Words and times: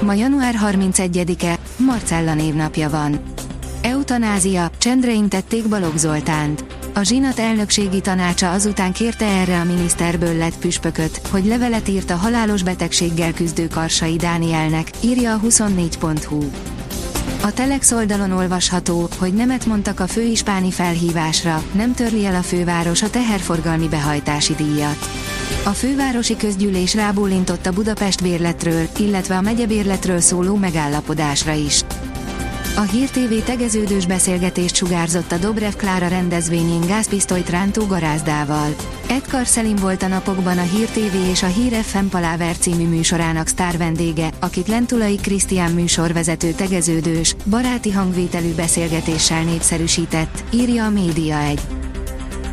Ma 0.00 0.12
január 0.12 0.54
31-e, 0.64 1.58
Marcella 1.76 2.34
névnapja 2.34 2.90
van. 2.90 3.20
Eutanázia, 3.82 4.70
csendre 4.78 5.12
intették 5.12 5.68
Balogh 5.68 5.96
Zoltánt. 5.96 6.64
A 6.94 7.02
zsinat 7.02 7.38
elnökségi 7.38 8.00
tanácsa 8.00 8.50
azután 8.50 8.92
kérte 8.92 9.24
erre 9.24 9.60
a 9.60 9.64
miniszterből 9.64 10.36
lett 10.36 10.58
püspököt, 10.58 11.20
hogy 11.30 11.44
levelet 11.44 11.88
írt 11.88 12.10
a 12.10 12.16
halálos 12.16 12.62
betegséggel 12.62 13.32
küzdő 13.32 13.66
Karsai 13.66 14.16
Dánielnek, 14.16 14.90
írja 15.00 15.34
a 15.34 15.40
24.hu. 15.40 16.44
A 17.42 17.52
Telex 17.52 17.92
oldalon 17.92 18.32
olvasható, 18.32 19.08
hogy 19.18 19.34
nemet 19.34 19.66
mondtak 19.66 20.00
a 20.00 20.06
főispáni 20.06 20.70
felhívásra, 20.70 21.62
nem 21.72 21.94
törli 21.94 22.24
el 22.26 22.34
a 22.34 22.42
főváros 22.42 23.02
a 23.02 23.10
teherforgalmi 23.10 23.88
behajtási 23.88 24.54
díjat. 24.54 25.08
A 25.66 25.70
fővárosi 25.70 26.36
közgyűlés 26.36 26.94
rábólintott 26.94 27.66
a 27.66 27.72
Budapest 27.72 28.22
bérletről, 28.22 28.88
illetve 28.98 29.36
a 29.36 29.40
megyebérletről 29.40 30.20
szóló 30.20 30.56
megállapodásra 30.56 31.52
is. 31.52 31.82
A 32.76 32.80
Hír 32.80 33.10
TV 33.10 33.34
tegeződős 33.44 34.06
beszélgetést 34.06 34.74
sugárzott 34.74 35.32
a 35.32 35.36
Dobrev 35.36 35.72
Klára 35.72 36.08
rendezvényén 36.08 36.86
gázpisztolyt 36.86 37.50
rántó 37.50 37.86
garázdával. 37.86 38.74
Edgar 39.08 39.46
Szelim 39.46 39.76
volt 39.76 40.02
a 40.02 40.06
napokban 40.06 40.58
a 40.58 40.62
Hír 40.62 40.86
TV 40.86 41.28
és 41.30 41.42
a 41.42 41.46
Hír 41.46 41.72
FM 41.72 42.06
Paláver 42.06 42.56
című 42.56 42.86
műsorának 42.88 43.46
sztár 43.46 43.94
akit 44.40 44.68
Lentulai 44.68 45.16
Krisztián 45.16 45.72
műsorvezető 45.72 46.50
tegeződős, 46.50 47.36
baráti 47.50 47.92
hangvételű 47.92 48.54
beszélgetéssel 48.54 49.42
népszerűsített, 49.42 50.44
írja 50.50 50.84
a 50.84 50.90
Média 50.90 51.38
1. 51.38 51.60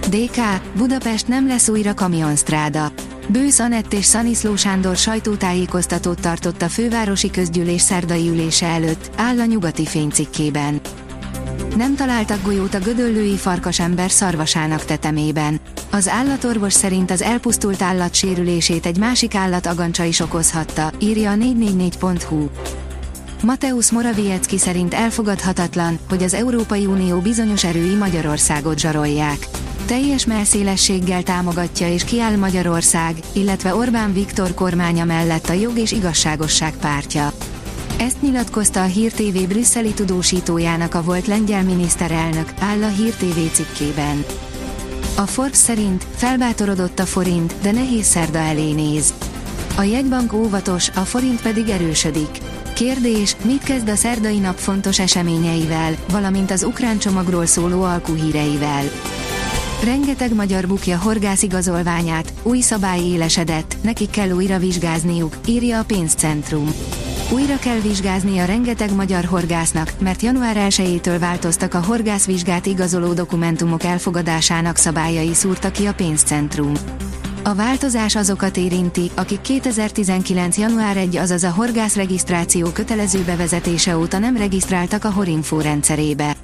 DK, 0.10 0.38
Budapest 0.78 1.28
nem 1.28 1.48
lesz 1.48 1.70
újra 1.70 1.94
kamionstráda. 1.94 2.92
Bősz 3.28 3.60
Anett 3.60 3.94
és 3.94 4.06
Szaniszló 4.06 4.56
Sándor 4.56 4.96
sajtótájékoztatót 4.96 6.22
tartott 6.22 6.62
a 6.62 6.70
fővárosi 6.70 7.32
közgyűlés 7.32 7.82
szerdai 7.82 8.30
ülése 8.30 8.66
előtt, 8.66 9.12
áll 9.16 9.40
a 9.40 9.46
nyugati 9.46 9.86
fénycikkében. 9.86 10.82
Nem 11.76 11.96
találtak 11.96 12.44
golyót 12.44 12.74
a 12.74 12.80
gödöllői 12.80 13.36
farkasember 13.36 14.12
szarvasának 14.12 14.86
tetemében. 14.86 15.60
Az 15.92 16.08
állatorvos 16.08 16.74
szerint 16.74 17.12
az 17.12 17.22
elpusztult 17.22 17.82
állat 17.82 18.16
sérülését 18.16 18.86
egy 18.86 18.98
másik 18.98 19.36
állat 19.36 19.66
agancsa 19.66 20.04
is 20.04 20.20
okozhatta, 20.20 20.92
írja 21.00 21.32
a 21.32 21.36
444.hu. 21.36 22.48
Mateusz 23.44 23.92
Morawiecki 23.92 24.58
szerint 24.58 24.94
elfogadhatatlan, 24.94 26.00
hogy 26.10 26.24
az 26.24 26.34
Európai 26.34 26.86
Unió 26.86 27.20
bizonyos 27.20 27.64
erői 27.64 27.96
Magyarországot 27.96 28.80
zsarolják 28.80 29.48
teljes 29.94 30.26
melszélességgel 30.26 31.24
támogatja 31.24 31.88
és 31.94 32.04
kiáll 32.04 32.36
Magyarország, 32.36 33.16
illetve 33.34 33.76
Orbán 33.76 34.14
Viktor 34.14 34.54
kormánya 34.54 35.04
mellett 35.04 35.50
a 35.50 35.54
jog 35.54 35.78
és 35.78 35.92
igazságosság 35.92 36.74
pártja. 36.74 37.32
Ezt 37.98 38.22
nyilatkozta 38.22 38.82
a 38.82 38.86
Hír 38.86 39.12
TV 39.12 39.48
brüsszeli 39.48 39.94
tudósítójának 39.94 40.96
a 40.96 41.02
volt 41.02 41.28
lengyel 41.28 41.64
miniszterelnök, 41.64 42.54
áll 42.60 42.84
a 42.84 42.88
Hír 42.88 43.14
TV 43.14 43.54
cikkében. 43.54 44.26
A 45.16 45.22
Forbes 45.22 45.58
szerint 45.58 46.06
felbátorodott 46.16 47.00
a 47.00 47.06
forint, 47.06 47.54
de 47.62 47.72
nehéz 47.72 48.06
szerda 48.06 48.38
elé 48.38 48.72
néz. 48.72 49.14
A 49.76 49.82
jegybank 49.82 50.34
óvatos, 50.34 50.90
a 50.90 51.00
forint 51.00 51.42
pedig 51.42 51.70
erősödik. 51.70 52.38
Kérdés, 52.74 53.36
mit 53.46 53.64
kezd 53.64 53.88
a 53.88 53.96
szerdai 53.96 54.40
nap 54.40 54.58
fontos 54.58 55.00
eseményeivel, 55.00 55.96
valamint 56.12 56.52
az 56.52 56.64
ukrán 56.64 56.98
csomagról 56.98 57.46
szóló 57.46 57.82
alkuhíreivel. 57.82 58.84
Rengeteg 59.84 60.34
magyar 60.34 60.68
bukja 60.68 60.98
horgászigazolványát, 60.98 62.34
új 62.44 62.60
szabály 62.60 63.00
élesedett, 63.00 63.78
nekik 63.82 64.10
kell 64.10 64.30
újra 64.30 64.58
vizsgázniuk, 64.58 65.38
írja 65.48 65.80
a 65.80 65.84
pénzcentrum. 65.84 66.74
Újra 67.32 67.58
kell 67.58 67.80
vizsgázni 67.80 68.40
a 68.40 68.46
rengeteg 68.46 68.96
magyar 68.96 69.26
horgásznak, 69.26 69.94
mert 70.00 70.22
január 70.22 70.56
1-től 70.60 71.18
változtak 71.20 71.74
a 71.74 71.84
horgászvizsgát 71.84 72.66
igazoló 72.66 73.14
dokumentumok 73.14 73.84
elfogadásának 73.84 74.78
szabályai 74.78 75.34
szúrta 75.34 75.72
ki 75.72 75.86
a 75.86 75.94
pénzcentrum. 75.94 76.74
A 77.44 77.54
változás 77.56 78.16
azokat 78.16 78.58
érinti, 78.58 79.12
akik 79.16 79.42
2019. 79.42 80.58
január 80.58 80.98
1, 80.98 81.18
azaz 81.18 81.44
a 81.44 81.52
horgászregisztráció 81.52 82.68
kötelező 82.68 83.20
bevezetése 83.20 83.98
óta 83.98 84.20
nem 84.20 84.38
regisztráltak 84.38 85.06
a 85.06 85.12
Horinfo 85.12 85.62
rendszerébe. 85.62 86.43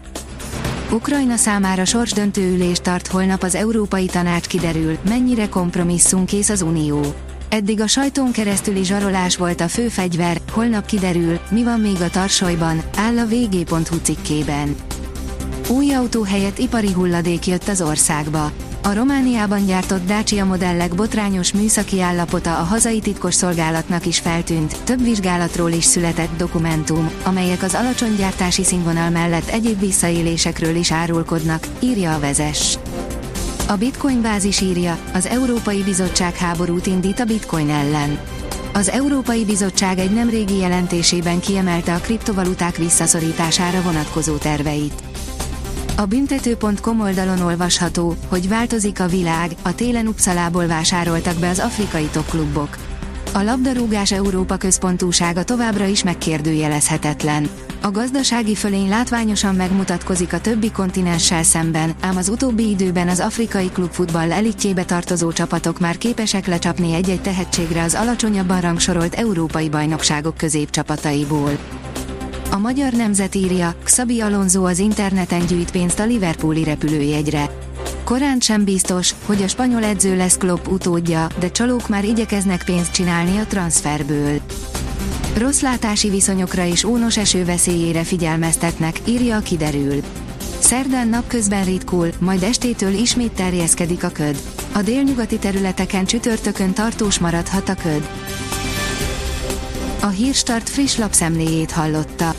Ukrajna 0.92 1.36
számára 1.36 1.86
sorsdöntő 1.86 2.54
ülést 2.54 2.82
tart 2.82 3.08
holnap 3.08 3.44
az 3.44 3.56
Európai 3.56 4.06
Tanács 4.06 4.48
kiderül, 4.48 4.98
mennyire 5.10 5.50
kompromisszumkész 5.50 6.50
az 6.50 6.62
Unió. 6.62 7.14
Eddig 7.50 7.82
a 7.82 7.88
sajtón 7.88 8.32
keresztüli 8.32 8.84
zsarolás 8.84 9.38
volt 9.38 9.62
a 9.62 9.68
fő 9.68 9.88
fegyver, 9.88 10.42
holnap 10.52 10.86
kiderül, 10.86 11.40
mi 11.50 11.64
van 11.64 11.80
még 11.80 12.02
a 12.02 12.10
tarsolyban, 12.10 12.82
áll 12.96 13.18
a 13.18 13.26
vg.hu 13.26 13.98
cikkében. 14.02 14.76
Új 15.70 15.94
autó 15.94 16.24
helyett 16.24 16.58
ipari 16.58 16.92
hulladék 16.92 17.48
jött 17.48 17.68
az 17.68 17.82
országba. 17.82 18.52
A 18.82 18.94
Romániában 18.94 19.66
gyártott 19.66 20.06
Dacia 20.06 20.46
modellek 20.46 20.96
botrányos 20.96 21.54
műszaki 21.54 22.02
állapota 22.02 22.58
a 22.60 22.64
hazai 22.64 23.00
titkosszolgálatnak 23.00 24.06
is 24.06 24.20
feltűnt, 24.20 24.84
több 24.84 25.04
vizsgálatról 25.04 25.72
is 25.72 25.84
született 25.84 26.38
dokumentum, 26.38 27.12
amelyek 27.24 27.64
az 27.64 27.76
alacsony 27.76 28.16
gyártási 28.16 28.64
színvonal 28.64 29.10
mellett 29.10 29.48
egyéb 29.48 29.80
visszaélésekről 29.80 30.76
is 30.76 30.92
árulkodnak, 30.92 31.68
írja 31.80 32.14
a 32.14 32.20
vezes. 32.20 32.78
A 33.68 33.76
Bitcoin 33.76 34.22
bázis 34.22 34.62
írja, 34.62 34.98
az 35.14 35.26
Európai 35.26 35.84
Bizottság 35.84 36.36
háborút 36.36 36.86
indít 36.86 37.20
a 37.20 37.26
Bitcoin 37.26 37.70
ellen. 37.70 38.20
Az 38.74 38.90
Európai 38.90 39.46
Bizottság 39.46 40.00
egy 40.00 40.12
nemrégi 40.12 40.58
jelentésében 40.58 41.40
kiemelte 41.40 41.94
a 41.94 42.00
kriptovaluták 42.00 42.76
visszaszorítására 42.78 43.82
vonatkozó 43.82 44.36
terveit. 44.36 44.94
A 46.00 46.06
büntető.com 46.06 47.02
oldalon 47.02 47.42
olvasható, 47.42 48.16
hogy 48.28 48.48
változik 48.48 49.00
a 49.00 49.08
világ, 49.08 49.52
a 49.62 49.76
télen 49.76 50.08
Upszalából 50.08 50.68
vásároltak 50.68 51.40
be 51.40 51.50
az 51.50 51.60
afrikai 51.60 52.06
topklubok. 52.12 52.78
A 53.34 53.42
labdarúgás 53.42 54.12
Európa 54.12 54.58
központúsága 54.58 55.44
továbbra 55.44 55.86
is 55.86 56.04
megkérdőjelezhetetlen. 56.04 57.50
A 57.82 57.92
gazdasági 57.92 58.56
fölény 58.56 58.90
látványosan 58.90 59.56
megmutatkozik 59.56 60.34
a 60.34 60.42
többi 60.42 60.72
kontinenssel 60.72 61.44
szemben, 61.44 61.94
ám 62.02 62.18
az 62.18 62.30
utóbbi 62.30 62.70
időben 62.70 63.08
az 63.08 63.20
afrikai 63.20 63.70
klubfutball 63.70 64.32
elitjébe 64.32 64.84
tartozó 64.86 65.32
csapatok 65.32 65.80
már 65.80 65.98
képesek 65.98 66.48
lecsapni 66.48 66.94
egy-egy 66.94 67.22
tehetségre 67.22 67.84
az 67.84 67.96
alacsonyabban 67.96 68.62
rangsorolt 68.62 69.16
európai 69.16 69.70
bajnokságok 69.70 70.38
középcsapataiból. 70.38 71.52
A 72.52 72.58
magyar 72.58 72.94
nemzet 72.94 73.36
írja, 73.36 73.76
Xabi 73.84 74.22
Alonso 74.22 74.64
az 74.64 74.80
interneten 74.80 75.46
gyűjt 75.46 75.72
pénzt 75.72 76.00
a 76.00 76.06
Liverpooli 76.06 76.64
repülőjegyre. 76.64 77.50
Korán 78.04 78.40
sem 78.40 78.64
biztos, 78.64 79.16
hogy 79.26 79.44
a 79.44 79.48
spanyol 79.48 79.84
edző 79.84 80.18
lesz 80.18 80.38
Klopp 80.38 80.68
utódja, 80.68 81.28
de 81.40 81.52
csalók 81.52 81.90
már 81.90 82.06
igyekeznek 82.06 82.64
pénzt 82.64 82.92
csinálni 82.92 83.38
a 83.38 83.46
transferből. 83.46 84.40
Rossz 85.38 85.62
látási 85.62 86.10
viszonyokra 86.10 86.66
és 86.66 86.84
ónos 86.84 87.18
eső 87.18 87.46
veszélyére 87.46 88.04
figyelmeztetnek, 88.04 89.00
írja 89.06 89.36
a 89.36 89.40
kiderül. 89.40 90.02
Szerdán 90.60 91.08
napközben 91.08 91.66
ritkul, 91.66 92.10
majd 92.20 92.44
estétől 92.44 92.94
ismét 92.94 93.32
terjeszkedik 93.32 94.04
a 94.04 94.10
köd. 94.10 94.42
A 94.74 94.82
délnyugati 94.82 95.38
területeken 95.38 96.06
csütörtökön 96.06 96.74
tartós 96.74 97.20
maradhat 97.20 97.70
a 97.70 97.76
köd. 97.76 98.10
A 100.02 100.08
Hírstart 100.08 100.70
friss 100.70 100.98
lapszemléjét 100.98 101.72
hallotta. 101.72 102.36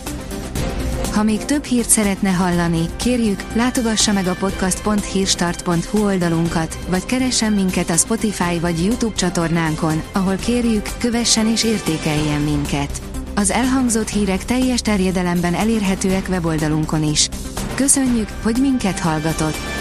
Ha 1.12 1.22
még 1.22 1.44
több 1.44 1.64
hírt 1.64 1.88
szeretne 1.88 2.30
hallani, 2.30 2.88
kérjük, 2.96 3.42
látogassa 3.54 4.12
meg 4.12 4.26
a 4.26 4.34
podcast.hírstart.hu 4.34 6.04
oldalunkat, 6.04 6.78
vagy 6.88 7.06
keressen 7.06 7.52
minket 7.52 7.90
a 7.90 7.96
Spotify 7.96 8.58
vagy 8.60 8.84
YouTube 8.84 9.14
csatornánkon, 9.14 10.02
ahol 10.12 10.36
kérjük, 10.36 10.88
kövessen 10.98 11.46
és 11.46 11.64
értékeljen 11.64 12.40
minket. 12.40 13.02
Az 13.34 13.50
elhangzott 13.50 14.08
hírek 14.08 14.44
teljes 14.44 14.80
terjedelemben 14.80 15.54
elérhetőek 15.54 16.26
weboldalunkon 16.28 17.02
is. 17.02 17.28
Köszönjük, 17.74 18.28
hogy 18.42 18.56
minket 18.60 18.98
hallgatott! 18.98 19.79